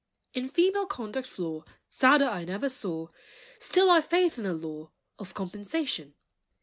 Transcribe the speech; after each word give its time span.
In 0.33 0.49
female 0.49 0.87
conduct 0.87 1.27
flaw 1.27 1.63
Sadder 1.91 2.25
I 2.25 2.43
never 2.43 2.69
saw, 2.69 3.09
Still 3.59 3.91
I've 3.91 4.05
faith 4.07 4.39
in 4.39 4.45
the 4.45 4.53
law 4.55 4.89
Of 5.19 5.35
compensation. 5.35 6.15